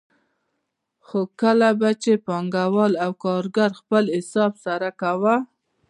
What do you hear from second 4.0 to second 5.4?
حساب سره کاوه